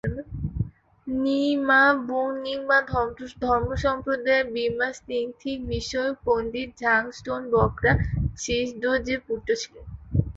ন্যি-মা-'বুম 1.07 2.27
র্ন্যিং-মা 2.33 2.77
ধর্মসম্প্রদায়ের 3.43 4.45
বি-মা-স্ন্যিং-থিগ 4.53 5.57
বিষয়ক 5.69 6.15
পণ্ডিত 6.25 6.69
ঝাং-স্তোন-ব্ক্রা-শিস-র্দো-র্জের 6.81 9.19
পুত্র 9.27 9.49
ছিলেন। 9.61 9.85